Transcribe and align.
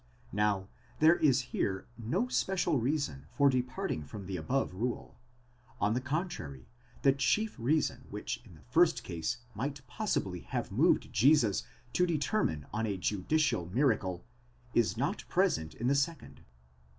Now, 0.33 0.67
there 0.97 1.17
is 1.17 1.41
here 1.41 1.85
no 1.95 2.27
special 2.27 2.79
reason 2.79 3.27
for 3.37 3.51
departing 3.51 4.03
from 4.03 4.25
the 4.25 4.35
above 4.35 4.73
rule; 4.73 5.19
on 5.79 5.93
the 5.93 6.01
contrary, 6.01 6.65
the 7.03 7.11
chief 7.13 7.53
reason 7.59 8.07
which 8.09 8.41
in 8.43 8.55
the 8.55 8.63
first 8.63 9.03
case 9.03 9.37
might 9.53 9.85
possibly 9.85 10.39
have 10.39 10.71
moved 10.71 11.13
Jesus 11.13 11.61
to 11.93 12.07
determine 12.07 12.65
on 12.73 12.87
a 12.87 12.97
judicial 12.97 13.67
miracle, 13.67 14.25
is 14.73 14.97
not 14.97 15.23
present 15.29 15.75
in 15.75 15.85
the 15.87 15.93
second. 15.93 16.41